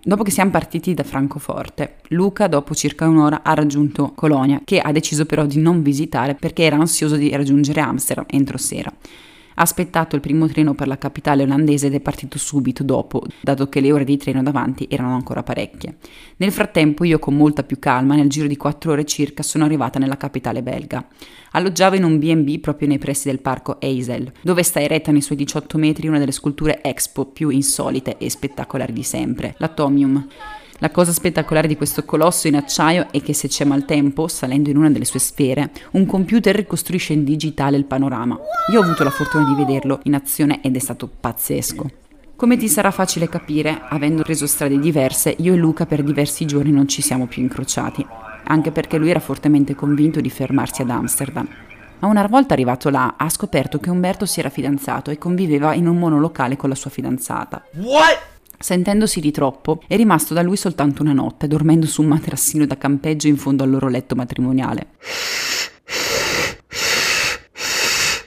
Dopo 0.06 0.24
che 0.24 0.32
siamo 0.32 0.52
partiti 0.52 0.94
da 0.94 1.04
Francoforte, 1.04 1.96
Luca 2.10 2.48
dopo 2.48 2.76
circa 2.76 3.08
un'ora 3.08 3.42
ha 3.42 3.54
raggiunto 3.54 4.12
Colonia, 4.14 4.60
che 4.66 4.80
ha 4.80 4.92
deciso 4.92 5.26
però 5.26 5.46
di 5.46 5.60
non 5.60 5.82
visitare 5.82 6.36
perché 6.36 6.64
era 6.64 6.76
ansioso 6.76 7.16
di 7.16 7.30
raggiungere 7.30 7.80
Amsterdam 7.80 8.26
entro 8.28 8.58
sera. 8.58 8.92
Ha 9.56 9.62
aspettato 9.62 10.16
il 10.16 10.22
primo 10.22 10.48
treno 10.48 10.74
per 10.74 10.88
la 10.88 10.98
capitale 10.98 11.44
olandese 11.44 11.88
ed 11.88 11.94
è 11.94 12.00
partito 12.00 12.38
subito 12.38 12.84
dopo, 12.84 13.22
dato 13.42 13.70
che 13.70 13.80
le 13.82 13.92
ore 13.92 14.04
di 14.04 14.18
treno 14.18 14.42
davanti 14.42 14.88
erano 14.90 15.14
ancora 15.14 15.44
parecchie. 15.44 15.98
Nel 16.38 16.52
frattempo 16.52 17.04
io 17.04 17.20
con 17.20 17.36
molta 17.36 17.64
più 17.64 17.80
calma, 17.80 18.16
nel 18.16 18.30
giro 18.30 18.48
di 18.48 18.58
quattro 18.58 18.92
ore 18.92 19.06
circa, 19.06 19.44
sono 19.44 19.66
arrivata 19.66 20.00
nella 20.00 20.18
capitale 20.18 20.64
belga. 20.64 21.08
Alloggiavo 21.52 21.96
in 21.96 22.04
un 22.04 22.18
B&B 22.18 22.60
proprio 22.60 22.88
nei 22.88 22.98
pressi 22.98 23.28
del 23.28 23.40
parco 23.40 23.80
Eisel, 23.80 24.32
dove 24.42 24.64
sta 24.64 24.82
eretta 24.82 25.12
nei 25.12 25.22
suoi 25.22 25.38
18 25.38 25.78
metri 25.78 26.08
una 26.08 26.20
delle 26.20 26.32
sculture 26.32 26.82
Expo 26.82 27.26
più 27.26 27.50
insolite 27.50 28.18
e 28.18 28.30
spettacolari 28.30 28.94
di 28.94 29.04
sempre, 29.04 29.56
l'Atomium. 29.58 30.28
La 30.80 30.92
cosa 30.92 31.12
spettacolare 31.12 31.68
di 31.68 31.78
questo 31.78 32.04
colosso 32.04 32.48
in 32.48 32.56
acciaio 32.56 33.08
è 33.12 33.22
che 33.22 33.34
se 33.34 33.48
c'è 33.48 33.64
maltempo, 33.64 34.28
salendo 34.28 34.70
in 34.70 34.78
una 34.78 34.90
delle 34.90 35.06
sue 35.06 35.20
sfere, 35.20 35.72
un 35.92 36.06
computer 36.06 36.56
ricostruisce 36.56 37.14
in 37.14 37.24
digitale 37.24 37.78
il 37.78 37.86
panorama. 37.86 38.38
Io 38.72 38.80
ho 38.80 38.84
avuto 38.84 39.04
la 39.04 39.10
fortuna 39.10 39.46
di 39.46 39.56
vederlo 39.56 40.00
in 40.04 40.16
azione 40.16 40.62
ed 40.62 40.76
è 40.76 40.80
stato 40.80 41.08
pazzesco. 41.08 41.90
Come 42.36 42.58
ti 42.58 42.68
sarà 42.68 42.92
facile 42.92 43.30
capire, 43.30 43.84
avendo 43.88 44.24
preso 44.24 44.48
strade 44.48 44.80
diverse, 44.80 45.34
io 45.38 45.54
e 45.54 45.58
Luca 45.58 45.86
per 45.86 46.04
diversi 46.04 46.46
giorni 46.46 46.72
non 46.72 46.88
ci 46.88 47.02
siamo 47.02 47.28
più 47.28 47.42
incrociati, 47.42 48.06
anche 48.46 48.72
perché 48.72 48.98
lui 48.98 49.12
era 49.12 49.22
fortemente 49.22 49.76
convinto 49.76 50.20
di 50.20 50.30
fermarsi 50.30 50.82
ad 50.82 50.90
Amsterdam. 50.90 51.48
Ma 52.00 52.08
una 52.10 52.28
volta 52.28 52.54
arrivato 52.54 52.90
là, 52.90 53.14
ha 53.18 53.30
scoperto 53.30 53.80
che 53.80 53.90
Umberto 53.90 54.26
si 54.26 54.42
era 54.42 54.50
fidanzato 54.50 55.10
e 55.10 55.18
conviveva 55.18 55.74
in 55.74 55.88
un 55.88 55.98
monolocale 55.98 56.58
con 56.58 56.68
la 56.68 56.76
sua 56.76 56.90
fidanzata. 56.90 57.64
What? 57.76 58.33
Sentendosi 58.64 59.20
di 59.20 59.32
troppo, 59.32 59.82
è 59.88 59.98
rimasto 59.98 60.34
da 60.34 60.42
lui 60.42 60.56
soltanto 60.56 61.02
una 61.02 61.12
notte, 61.12 61.48
dormendo 61.48 61.86
su 61.86 62.02
un 62.02 62.08
materassino 62.08 62.66
da 62.66 62.78
campeggio 62.78 63.28
in 63.28 63.36
fondo 63.36 63.62
al 63.64 63.70
loro 63.70 63.90
letto 63.90 64.16
matrimoniale. 64.16 64.88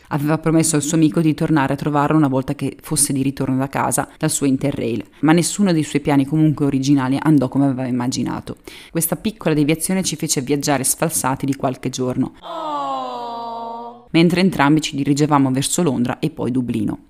Aveva 0.08 0.36
promesso 0.36 0.76
al 0.76 0.82
suo 0.82 0.98
amico 0.98 1.22
di 1.22 1.32
tornare 1.32 1.72
a 1.72 1.76
trovarlo 1.76 2.18
una 2.18 2.28
volta 2.28 2.54
che 2.54 2.76
fosse 2.82 3.14
di 3.14 3.22
ritorno 3.22 3.56
da 3.56 3.70
casa 3.70 4.10
dal 4.18 4.28
suo 4.28 4.44
interrail, 4.44 5.02
ma 5.20 5.32
nessuno 5.32 5.72
dei 5.72 5.82
suoi 5.82 6.02
piani 6.02 6.26
comunque 6.26 6.66
originali 6.66 7.16
andò 7.18 7.48
come 7.48 7.64
aveva 7.64 7.86
immaginato. 7.86 8.58
Questa 8.90 9.16
piccola 9.16 9.54
deviazione 9.54 10.02
ci 10.02 10.16
fece 10.16 10.42
viaggiare 10.42 10.84
sfalsati 10.84 11.46
di 11.46 11.56
qualche 11.56 11.88
giorno. 11.88 12.34
Mentre 14.10 14.40
entrambi 14.42 14.82
ci 14.82 14.96
dirigevamo 14.96 15.50
verso 15.50 15.82
Londra 15.82 16.18
e 16.18 16.28
poi 16.28 16.50
Dublino. 16.50 17.04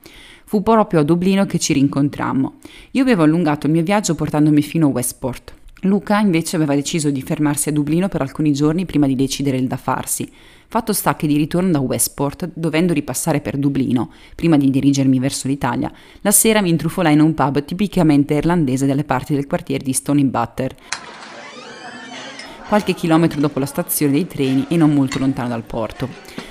Fu 0.49 0.63
proprio 0.63 1.01
a 1.01 1.03
Dublino 1.03 1.45
che 1.45 1.59
ci 1.59 1.73
rincontrammo. 1.73 2.59
Io 2.93 3.03
avevo 3.03 3.25
allungato 3.25 3.67
il 3.67 3.73
mio 3.73 3.83
viaggio 3.83 4.15
portandomi 4.15 4.63
fino 4.63 4.87
a 4.87 4.91
Westport. 4.91 5.53
Luca 5.81 6.21
invece 6.21 6.55
aveva 6.55 6.77
deciso 6.77 7.11
di 7.11 7.21
fermarsi 7.21 7.69
a 7.69 7.73
Dublino 7.73 8.07
per 8.07 8.21
alcuni 8.21 8.53
giorni 8.53 8.87
prima 8.87 9.09
di 9.09 9.17
decidere 9.17 9.57
il 9.57 9.67
da 9.67 9.77
farsi. 9.77 10.31
Fatto 10.69 10.93
sta 10.93 11.17
che 11.17 11.27
di 11.27 11.37
ritorno 11.37 11.73
da 11.73 11.81
Westport, 11.81 12.49
dovendo 12.55 12.93
ripassare 12.93 13.41
per 13.41 13.57
Dublino, 13.57 14.13
prima 14.37 14.57
di 14.57 14.71
dirigermi 14.71 15.19
verso 15.19 15.49
l'Italia, 15.49 15.93
la 16.21 16.31
sera 16.31 16.63
mi 16.63 16.71
intrufolai 16.71 17.15
in 17.15 17.21
un 17.21 17.35
pub 17.35 17.65
tipicamente 17.65 18.35
irlandese 18.35 18.87
dalle 18.87 19.05
parti 19.05 19.35
del 19.35 19.49
quartiere 19.49 19.83
di 19.83 19.93
Stony 19.93 20.25
Butter, 20.25 20.77
qualche 22.69 22.95
chilometro 22.95 23.41
dopo 23.41 23.59
la 23.59 23.67
stazione 23.67 24.13
dei 24.13 24.27
treni 24.27 24.67
e 24.69 24.77
non 24.77 24.93
molto 24.93 25.19
lontano 25.19 25.49
dal 25.49 25.63
porto. 25.63 26.09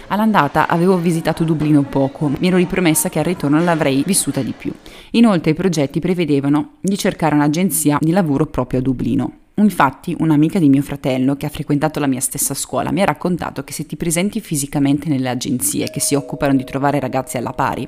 All'andata 0.08 0.68
avevo 0.68 0.98
visitato 0.98 1.44
Dublino 1.44 1.82
poco, 1.82 2.28
mi 2.28 2.48
ero 2.48 2.58
ripromessa 2.58 3.10
che 3.10 3.20
al 3.20 3.26
ritorno 3.26 3.62
l'avrei 3.64 4.04
vissuta 4.06 4.42
di 4.42 4.54
più. 4.56 4.72
Inoltre 5.12 5.52
i 5.52 5.56
progetti 5.56 6.00
prevedevano 6.00 6.76
di 6.82 6.98
cercare 6.98 7.36
un'agenzia 7.36 7.98
di 8.00 8.12
lavoro 8.12 8.46
proprio 8.46 8.80
a 8.80 8.82
Dublino. 8.82 9.45
Infatti, 9.58 10.14
un'amica 10.20 10.60
di 10.60 10.68
mio 10.68 10.82
fratello, 10.82 11.38
che 11.38 11.46
ha 11.46 11.50
frequentato 11.50 12.02
la 12.02 12.08
mia 12.08 12.20
stessa 12.20 12.54
scuola, 12.54 12.92
mi 12.92 13.02
ha 13.02 13.06
raccontato 13.06 13.64
che 13.64 13.72
se 13.72 13.86
ti 13.86 13.96
presenti 13.96 14.42
fisicamente 14.42 15.08
nelle 15.08 15.30
agenzie 15.30 15.90
che 15.90 16.02
si 16.02 16.14
occupano 16.14 16.56
di 16.56 16.66
trovare 16.66 17.00
ragazzi 17.00 17.38
alla 17.38 17.54
pari, 17.54 17.88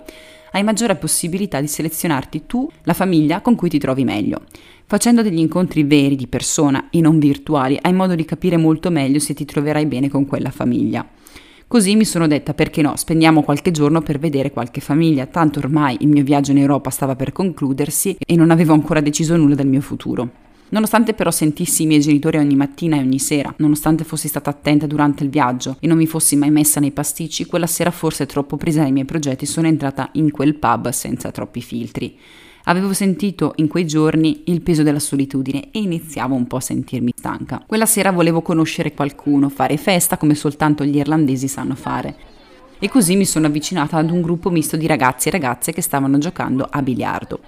hai 0.52 0.64
maggiore 0.64 0.96
possibilità 0.96 1.60
di 1.60 1.68
selezionarti 1.68 2.46
tu, 2.46 2.70
la 2.84 2.94
famiglia 2.94 3.42
con 3.42 3.56
cui 3.56 3.68
ti 3.68 3.80
trovi 3.80 4.06
meglio. 4.06 4.44
Facendo 4.86 5.22
degli 5.22 5.40
incontri 5.40 5.84
veri 5.84 6.16
di 6.16 6.28
persona 6.28 6.88
e 6.90 7.02
non 7.02 7.20
virtuali, 7.20 7.78
hai 7.82 7.92
modo 7.92 8.16
di 8.16 8.24
capire 8.24 8.56
molto 8.56 8.90
meglio 8.90 9.20
se 9.20 9.34
ti 9.34 9.44
troverai 9.44 9.86
bene 9.88 10.08
con 10.08 10.26
quella 10.26 10.52
famiglia. 10.52 11.06
Così 11.68 11.98
mi 11.98 12.06
sono 12.06 12.28
detta 12.28 12.54
perché 12.54 12.82
no, 12.82 12.96
spendiamo 12.96 13.44
qualche 13.44 13.72
giorno 13.72 14.02
per 14.02 14.20
vedere 14.20 14.52
qualche 14.52 14.80
famiglia, 14.80 15.26
tanto 15.26 15.60
ormai 15.60 15.98
il 16.00 16.08
mio 16.08 16.24
viaggio 16.24 16.52
in 16.52 16.60
Europa 16.60 16.90
stava 16.92 17.18
per 17.18 17.34
concludersi 17.34 18.16
e 18.26 18.38
non 18.38 18.52
avevo 18.52 18.72
ancora 18.72 19.02
deciso 19.02 19.36
nulla 19.36 19.56
del 19.56 19.68
mio 19.68 19.82
futuro. 19.82 20.47
Nonostante 20.70 21.14
però 21.14 21.32
sentissi 21.32 21.84
i 21.84 21.86
miei 21.86 22.02
genitori 22.02 22.38
ogni 22.38 22.56
mattina 22.56 22.98
e 22.98 23.00
ogni 23.00 23.20
sera, 23.20 23.54
nonostante 23.58 24.04
fossi 24.04 24.28
stata 24.28 24.50
attenta 24.50 24.86
durante 24.86 25.24
il 25.24 25.30
viaggio 25.30 25.78
e 25.80 25.88
non 25.88 25.96
mi 25.96 26.08
fossi 26.08 26.36
mai 26.36 26.52
messa 26.52 26.82
nei 26.82 26.92
pasticci, 26.92 27.46
quella 27.46 27.68
sera 27.68 27.90
forse 27.90 28.26
troppo 28.26 28.58
presa 28.58 28.82
dai 28.82 28.92
miei 28.92 29.06
progetti 29.06 29.46
sono 29.46 29.68
entrata 29.68 30.10
in 30.14 30.30
quel 30.30 30.56
pub 30.56 30.90
senza 30.90 31.32
troppi 31.32 31.62
filtri. 31.62 32.18
Avevo 32.66 32.92
sentito 32.92 33.54
in 33.58 33.70
quei 33.70 33.88
giorni 33.88 34.42
il 34.48 34.62
peso 34.62 34.84
della 34.84 35.00
solitudine 35.00 35.70
e 35.72 35.80
iniziavo 35.80 36.36
un 36.36 36.48
po' 36.48 36.58
a 36.58 36.62
sentirmi 36.62 37.14
stanca. 37.16 37.64
Quella 37.66 37.86
sera 37.86 38.12
volevo 38.12 38.42
conoscere 38.42 38.94
qualcuno, 38.94 39.48
fare 39.48 39.78
festa 39.78 40.18
come 40.18 40.36
soltanto 40.36 40.84
gli 40.84 40.98
irlandesi 40.98 41.48
sanno 41.48 41.76
fare. 41.76 42.16
E 42.78 42.90
così 42.90 43.16
mi 43.16 43.26
sono 43.26 43.48
avvicinata 43.48 43.96
ad 43.96 44.12
un 44.12 44.22
gruppo 44.22 44.50
misto 44.50 44.76
di 44.76 44.86
ragazzi 44.86 45.30
e 45.30 45.32
ragazze 45.32 45.72
che 45.72 45.82
stavano 45.82 46.18
giocando 46.18 46.68
a 46.70 46.82
biliardo. 46.82 47.40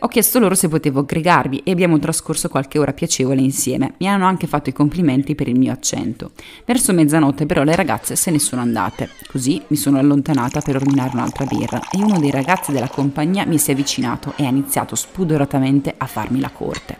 Ho 0.00 0.08
chiesto 0.08 0.38
loro 0.38 0.54
se 0.54 0.68
potevo 0.68 1.00
aggregarvi 1.00 1.62
e 1.64 1.70
abbiamo 1.70 1.98
trascorso 1.98 2.50
qualche 2.50 2.78
ora 2.78 2.92
piacevole 2.92 3.40
insieme. 3.40 3.94
Mi 3.96 4.08
hanno 4.08 4.26
anche 4.26 4.46
fatto 4.46 4.68
i 4.68 4.74
complimenti 4.74 5.34
per 5.34 5.48
il 5.48 5.58
mio 5.58 5.72
accento. 5.72 6.32
Verso 6.66 6.92
mezzanotte 6.92 7.46
però 7.46 7.62
le 7.62 7.74
ragazze 7.74 8.14
se 8.14 8.30
ne 8.30 8.38
sono 8.38 8.60
andate. 8.60 9.08
Così 9.26 9.62
mi 9.68 9.76
sono 9.76 9.98
allontanata 9.98 10.60
per 10.60 10.76
ordinare 10.76 11.12
un'altra 11.14 11.46
birra 11.46 11.80
e 11.90 11.96
uno 11.96 12.18
dei 12.18 12.30
ragazzi 12.30 12.72
della 12.72 12.88
compagnia 12.88 13.46
mi 13.46 13.56
si 13.56 13.70
è 13.70 13.72
avvicinato 13.72 14.34
e 14.36 14.44
ha 14.44 14.50
iniziato 14.50 14.94
spudoratamente 14.96 15.94
a 15.96 16.06
farmi 16.06 16.40
la 16.40 16.50
corte. 16.50 16.98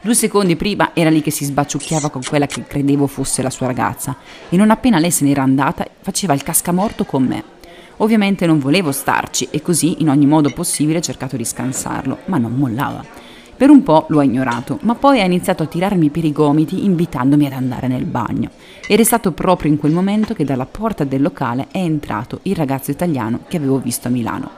Due 0.00 0.14
secondi 0.14 0.56
prima 0.56 0.92
era 0.94 1.10
lì 1.10 1.20
che 1.20 1.30
si 1.30 1.44
sbaciucchiava 1.44 2.08
con 2.08 2.22
quella 2.26 2.46
che 2.46 2.64
credevo 2.66 3.06
fosse 3.06 3.42
la 3.42 3.50
sua 3.50 3.66
ragazza 3.66 4.16
e 4.48 4.56
non 4.56 4.70
appena 4.70 4.98
lei 4.98 5.10
se 5.10 5.26
n'era 5.26 5.42
andata 5.42 5.86
faceva 6.00 6.32
il 6.32 6.42
cascamorto 6.42 7.04
con 7.04 7.22
me. 7.22 7.58
Ovviamente 8.02 8.46
non 8.46 8.58
volevo 8.58 8.92
starci 8.92 9.48
e 9.50 9.60
così 9.60 10.00
in 10.00 10.08
ogni 10.08 10.26
modo 10.26 10.50
possibile 10.50 10.98
ho 10.98 11.02
cercato 11.02 11.36
di 11.36 11.44
scansarlo, 11.44 12.20
ma 12.26 12.38
non 12.38 12.54
mollava. 12.54 13.04
Per 13.54 13.68
un 13.68 13.82
po' 13.82 14.06
lo 14.08 14.20
ha 14.20 14.24
ignorato, 14.24 14.78
ma 14.82 14.94
poi 14.94 15.20
ha 15.20 15.24
iniziato 15.24 15.62
a 15.64 15.66
tirarmi 15.66 16.08
per 16.08 16.24
i 16.24 16.32
gomiti 16.32 16.86
invitandomi 16.86 17.44
ad 17.44 17.52
andare 17.52 17.88
nel 17.88 18.06
bagno. 18.06 18.50
Ed 18.88 19.00
è 19.00 19.04
stato 19.04 19.32
proprio 19.32 19.70
in 19.70 19.76
quel 19.76 19.92
momento 19.92 20.32
che 20.32 20.44
dalla 20.44 20.64
porta 20.64 21.04
del 21.04 21.20
locale 21.20 21.66
è 21.70 21.76
entrato 21.76 22.38
il 22.44 22.56
ragazzo 22.56 22.90
italiano 22.90 23.40
che 23.48 23.58
avevo 23.58 23.78
visto 23.78 24.08
a 24.08 24.10
Milano. 24.10 24.50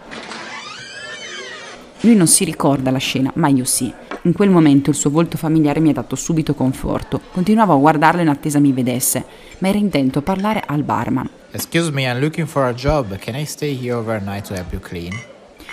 Lui 2.02 2.14
non 2.14 2.28
si 2.28 2.44
ricorda 2.44 2.92
la 2.92 2.98
scena, 2.98 3.32
ma 3.34 3.48
io 3.48 3.64
sì. 3.64 3.92
In 4.24 4.34
quel 4.34 4.50
momento 4.50 4.90
il 4.90 4.94
suo 4.94 5.10
volto 5.10 5.36
familiare 5.36 5.80
mi 5.80 5.88
ha 5.88 5.94
dato 5.94 6.14
subito 6.14 6.54
conforto. 6.54 7.20
Continuavo 7.32 7.72
a 7.72 7.76
guardarlo 7.76 8.20
in 8.20 8.28
attesa 8.28 8.60
mi 8.60 8.72
vedesse, 8.72 9.24
ma 9.58 9.66
era 9.66 9.78
intento 9.78 10.20
a 10.20 10.22
parlare 10.22 10.62
al 10.64 10.84
barman. 10.84 11.28
Excuse 11.50 11.90
me, 11.90 12.02
I'm 12.04 12.20
looking 12.20 12.46
for 12.46 12.62
a 12.62 12.72
job. 12.72 13.18
Can 13.18 13.34
I 13.34 13.44
stay 13.44 13.76
here 13.76 13.94
overnight 13.94 14.46
to 14.46 14.54
help 14.54 14.70
you 14.70 14.80
clean? 14.80 15.12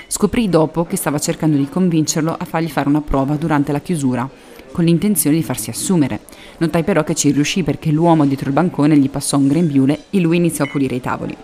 Scoprì 0.08 0.50
dopo 0.50 0.86
che 0.86 0.98
stava 0.98 1.20
cercando 1.20 1.58
di 1.58 1.70
convincerlo 1.70 2.36
a 2.36 2.44
fargli 2.44 2.70
fare 2.70 2.90
una 2.90 3.02
prova 3.02 3.36
durante 3.36 3.72
la 3.72 3.82
chiusura, 3.82 4.28
con 4.72 4.84
l'intenzione 4.84 5.36
di 5.36 5.44
farsi 5.44 5.70
assumere. 5.70 6.22
Notai 6.58 6.84
però 6.84 7.04
che 7.04 7.14
ci 7.14 7.30
riuscì 7.30 7.62
perché 7.62 7.92
l'uomo 7.92 8.26
dietro 8.26 8.48
il 8.48 8.56
bancone 8.56 8.98
gli 8.98 9.12
passò 9.12 9.38
un 9.38 9.48
grembiule 9.48 10.06
e 10.10 10.20
lui 10.20 10.38
iniziò 10.38 10.64
a 10.64 10.68
pulire 10.68 10.96
i 10.96 11.02
tavoli. 11.02 11.38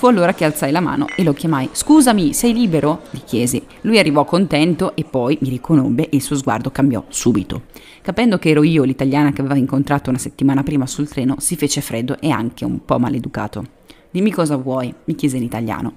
Fu 0.00 0.06
allora 0.06 0.32
che 0.32 0.46
alzai 0.46 0.72
la 0.72 0.80
mano 0.80 1.08
e 1.14 1.22
lo 1.22 1.34
chiamai. 1.34 1.68
Scusami, 1.72 2.32
sei 2.32 2.54
libero? 2.54 3.02
gli 3.10 3.20
chiesi. 3.22 3.62
Lui 3.82 3.98
arrivò 3.98 4.24
contento 4.24 4.96
e 4.96 5.04
poi 5.04 5.36
mi 5.42 5.50
riconobbe 5.50 6.08
e 6.08 6.16
il 6.16 6.22
suo 6.22 6.36
sguardo 6.36 6.70
cambiò 6.70 7.04
subito. 7.08 7.64
Capendo 8.00 8.38
che 8.38 8.48
ero 8.48 8.62
io 8.62 8.84
l'italiana 8.84 9.30
che 9.30 9.42
aveva 9.42 9.56
incontrato 9.56 10.08
una 10.08 10.18
settimana 10.18 10.62
prima 10.62 10.86
sul 10.86 11.06
treno, 11.06 11.34
si 11.38 11.54
fece 11.54 11.82
freddo 11.82 12.18
e 12.18 12.30
anche 12.30 12.64
un 12.64 12.82
po' 12.82 12.98
maleducato. 12.98 13.62
Dimmi 14.10 14.30
cosa 14.30 14.56
vuoi, 14.56 14.90
mi 15.04 15.14
chiese 15.14 15.36
in 15.36 15.42
italiano. 15.42 15.96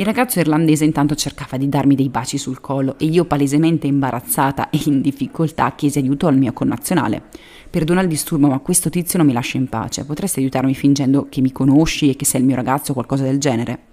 Il 0.00 0.06
ragazzo 0.06 0.40
irlandese 0.40 0.86
intanto 0.86 1.14
cercava 1.14 1.58
di 1.58 1.68
darmi 1.68 1.94
dei 1.94 2.08
baci 2.08 2.38
sul 2.38 2.62
collo 2.62 2.94
e 2.98 3.04
io 3.04 3.26
palesemente 3.26 3.86
imbarazzata 3.86 4.70
e 4.70 4.80
in 4.86 5.02
difficoltà 5.02 5.74
chiesi 5.74 5.98
aiuto 5.98 6.26
al 6.26 6.38
mio 6.38 6.54
connazionale. 6.54 7.24
Perdona 7.68 8.00
il 8.00 8.08
disturbo, 8.08 8.48
ma 8.48 8.60
questo 8.60 8.88
tizio 8.88 9.18
non 9.18 9.26
mi 9.26 9.34
lascia 9.34 9.58
in 9.58 9.68
pace. 9.68 10.06
Potresti 10.06 10.40
aiutarmi 10.40 10.74
fingendo 10.74 11.26
che 11.28 11.42
mi 11.42 11.52
conosci 11.52 12.08
e 12.08 12.16
che 12.16 12.24
sei 12.24 12.40
il 12.40 12.46
mio 12.46 12.56
ragazzo 12.56 12.92
o 12.92 12.94
qualcosa 12.94 13.24
del 13.24 13.38
genere? 13.38 13.88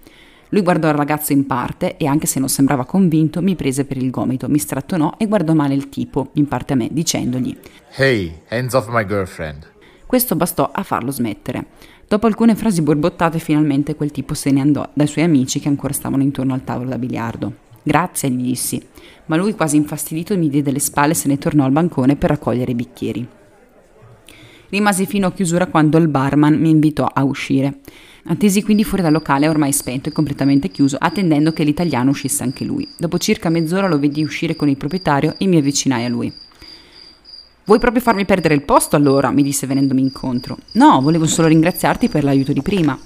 Lui 0.48 0.62
guardò 0.62 0.88
il 0.88 0.94
ragazzo 0.94 1.34
in 1.34 1.44
parte 1.44 1.98
e 1.98 2.06
anche 2.06 2.26
se 2.26 2.38
non 2.40 2.48
sembrava 2.48 2.86
convinto 2.86 3.42
mi 3.42 3.54
prese 3.54 3.84
per 3.84 3.98
il 3.98 4.08
gomito, 4.08 4.48
mi 4.48 4.58
strattonò 4.58 5.16
e 5.18 5.26
guardò 5.26 5.52
male 5.52 5.74
il 5.74 5.90
tipo, 5.90 6.30
in 6.36 6.48
parte 6.48 6.72
a 6.72 6.76
me, 6.76 6.88
dicendogli 6.90 7.54
Hey, 7.96 8.44
hands 8.48 8.72
off 8.72 8.88
my 8.88 9.04
girlfriend. 9.04 9.72
Questo 10.06 10.36
bastò 10.36 10.70
a 10.72 10.82
farlo 10.84 11.10
smettere. 11.10 11.66
Dopo 12.08 12.26
alcune 12.26 12.54
frasi 12.54 12.80
borbottate 12.80 13.38
finalmente 13.38 13.94
quel 13.94 14.10
tipo 14.10 14.32
se 14.32 14.50
ne 14.50 14.62
andò 14.62 14.88
dai 14.94 15.06
suoi 15.06 15.26
amici 15.26 15.60
che 15.60 15.68
ancora 15.68 15.92
stavano 15.92 16.22
intorno 16.22 16.54
al 16.54 16.64
tavolo 16.64 16.88
da 16.88 16.96
biliardo. 16.96 17.52
Grazie, 17.82 18.30
gli 18.30 18.44
dissi, 18.44 18.82
ma 19.26 19.36
lui 19.36 19.54
quasi 19.54 19.76
infastidito 19.76 20.34
mi 20.38 20.48
diede 20.48 20.70
le 20.70 20.80
spalle 20.80 21.12
e 21.12 21.14
se 21.14 21.28
ne 21.28 21.36
tornò 21.36 21.66
al 21.66 21.70
bancone 21.70 22.16
per 22.16 22.30
raccogliere 22.30 22.70
i 22.70 22.74
bicchieri. 22.74 23.28
Rimasi 24.70 25.04
fino 25.04 25.26
a 25.26 25.32
chiusura 25.32 25.66
quando 25.66 25.98
il 25.98 26.08
barman 26.08 26.54
mi 26.54 26.70
invitò 26.70 27.04
a 27.04 27.24
uscire. 27.24 27.80
Attesi 28.24 28.62
quindi 28.62 28.84
fuori 28.84 29.02
dal 29.02 29.12
locale 29.12 29.46
ormai 29.46 29.72
spento 29.72 30.08
e 30.08 30.12
completamente 30.12 30.70
chiuso, 30.70 30.96
attendendo 30.98 31.52
che 31.52 31.62
l'italiano 31.62 32.10
uscisse 32.10 32.42
anche 32.42 32.64
lui. 32.64 32.88
Dopo 32.96 33.18
circa 33.18 33.50
mezz'ora 33.50 33.86
lo 33.86 33.98
vedi 33.98 34.22
uscire 34.22 34.56
con 34.56 34.70
il 34.70 34.78
proprietario 34.78 35.34
e 35.36 35.46
mi 35.46 35.58
avvicinai 35.58 36.06
a 36.06 36.08
lui. 36.08 36.32
Vuoi 37.68 37.80
proprio 37.80 38.00
farmi 38.00 38.24
perdere 38.24 38.54
il 38.54 38.62
posto 38.62 38.96
allora? 38.96 39.30
mi 39.30 39.42
disse 39.42 39.66
venendomi 39.66 40.00
incontro. 40.00 40.56
No, 40.72 41.02
volevo 41.02 41.26
solo 41.26 41.48
ringraziarti 41.48 42.08
per 42.08 42.24
l'aiuto 42.24 42.54
di 42.54 42.62
prima. 42.62 42.98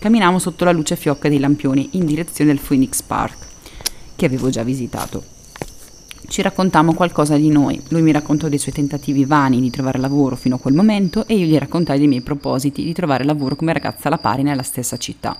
Camminavo 0.00 0.40
sotto 0.40 0.64
la 0.64 0.72
luce 0.72 0.96
fiocca 0.96 1.28
dei 1.28 1.38
lampioni 1.38 1.90
in 1.92 2.06
direzione 2.06 2.52
del 2.52 2.60
Phoenix 2.60 3.02
Park, 3.02 3.36
che 4.16 4.26
avevo 4.26 4.50
già 4.50 4.64
visitato. 4.64 5.22
Ci 6.26 6.42
raccontammo 6.42 6.92
qualcosa 6.92 7.36
di 7.36 7.50
noi. 7.50 7.80
Lui 7.90 8.02
mi 8.02 8.10
raccontò 8.10 8.48
dei 8.48 8.58
suoi 8.58 8.74
tentativi 8.74 9.24
vani 9.24 9.60
di 9.60 9.70
trovare 9.70 10.00
lavoro 10.00 10.34
fino 10.34 10.56
a 10.56 10.58
quel 10.58 10.74
momento 10.74 11.28
e 11.28 11.36
io 11.36 11.46
gli 11.46 11.56
raccontai 11.56 11.98
dei 11.98 12.08
miei 12.08 12.20
propositi 12.20 12.82
di 12.82 12.92
trovare 12.92 13.22
lavoro 13.22 13.54
come 13.54 13.72
ragazza 13.72 14.08
alla 14.08 14.18
pari 14.18 14.42
nella 14.42 14.64
stessa 14.64 14.96
città. 14.96 15.38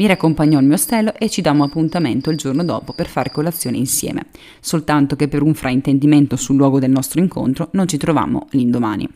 Mi 0.00 0.06
riaccompagnò 0.06 0.56
al 0.56 0.64
mio 0.64 0.76
ostello 0.76 1.12
e 1.18 1.28
ci 1.28 1.42
dammo 1.42 1.62
appuntamento 1.62 2.30
il 2.30 2.38
giorno 2.38 2.64
dopo 2.64 2.94
per 2.94 3.06
fare 3.06 3.30
colazione 3.30 3.76
insieme, 3.76 4.28
soltanto 4.58 5.14
che 5.14 5.28
per 5.28 5.42
un 5.42 5.52
fraintendimento 5.52 6.36
sul 6.36 6.56
luogo 6.56 6.78
del 6.78 6.90
nostro 6.90 7.20
incontro 7.20 7.68
non 7.72 7.86
ci 7.86 7.98
trovammo 7.98 8.46
l'indomani. 8.52 9.06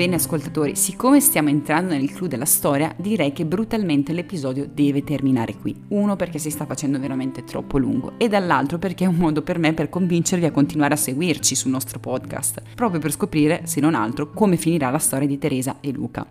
Bene 0.00 0.14
ascoltatori, 0.14 0.76
siccome 0.76 1.20
stiamo 1.20 1.50
entrando 1.50 1.92
nel 1.92 2.10
clou 2.10 2.26
della 2.26 2.46
storia, 2.46 2.90
direi 2.96 3.34
che 3.34 3.44
brutalmente 3.44 4.14
l'episodio 4.14 4.66
deve 4.66 5.04
terminare 5.04 5.56
qui. 5.56 5.78
Uno 5.88 6.16
perché 6.16 6.38
si 6.38 6.48
sta 6.48 6.64
facendo 6.64 6.98
veramente 6.98 7.44
troppo 7.44 7.76
lungo 7.76 8.14
e 8.16 8.26
dall'altro 8.26 8.78
perché 8.78 9.04
è 9.04 9.08
un 9.08 9.16
modo 9.16 9.42
per 9.42 9.58
me 9.58 9.74
per 9.74 9.90
convincervi 9.90 10.46
a 10.46 10.52
continuare 10.52 10.94
a 10.94 10.96
seguirci 10.96 11.54
sul 11.54 11.70
nostro 11.70 11.98
podcast, 11.98 12.62
proprio 12.74 12.98
per 12.98 13.12
scoprire, 13.12 13.66
se 13.66 13.80
non 13.80 13.94
altro, 13.94 14.30
come 14.30 14.56
finirà 14.56 14.88
la 14.88 14.96
storia 14.96 15.28
di 15.28 15.36
Teresa 15.36 15.80
e 15.82 15.92
Luca. 15.92 16.26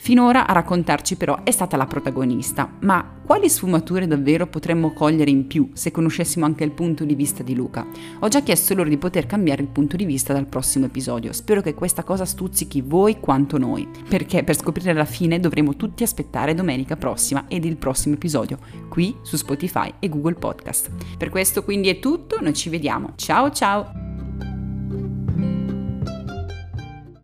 Finora 0.00 0.46
a 0.46 0.52
raccontarci 0.52 1.16
però 1.16 1.42
è 1.42 1.50
stata 1.50 1.76
la 1.76 1.84
protagonista, 1.84 2.70
ma 2.80 3.16
quali 3.24 3.50
sfumature 3.50 4.06
davvero 4.06 4.46
potremmo 4.46 4.92
cogliere 4.92 5.30
in 5.30 5.48
più 5.48 5.70
se 5.74 5.90
conoscessimo 5.90 6.46
anche 6.46 6.62
il 6.62 6.70
punto 6.70 7.04
di 7.04 7.16
vista 7.16 7.42
di 7.42 7.54
Luca? 7.54 7.84
Ho 8.20 8.28
già 8.28 8.40
chiesto 8.40 8.74
loro 8.74 8.88
di 8.88 8.96
poter 8.96 9.26
cambiare 9.26 9.60
il 9.60 9.68
punto 9.68 9.96
di 9.96 10.04
vista 10.04 10.32
dal 10.32 10.46
prossimo 10.46 10.86
episodio, 10.86 11.32
spero 11.32 11.60
che 11.60 11.74
questa 11.74 12.04
cosa 12.04 12.24
stuzzichi 12.24 12.80
voi 12.80 13.18
quanto 13.18 13.58
noi, 13.58 13.86
perché 14.08 14.44
per 14.44 14.56
scoprire 14.56 14.92
la 14.92 15.04
fine 15.04 15.40
dovremo 15.40 15.74
tutti 15.74 16.04
aspettare 16.04 16.54
domenica 16.54 16.96
prossima 16.96 17.46
ed 17.48 17.64
il 17.64 17.76
prossimo 17.76 18.14
episodio, 18.14 18.58
qui 18.88 19.16
su 19.22 19.36
Spotify 19.36 19.92
e 19.98 20.08
Google 20.08 20.34
Podcast. 20.34 20.90
Per 21.18 21.28
questo 21.28 21.64
quindi 21.64 21.88
è 21.88 21.98
tutto, 21.98 22.40
noi 22.40 22.54
ci 22.54 22.70
vediamo, 22.70 23.12
ciao 23.16 23.50
ciao! 23.50 24.07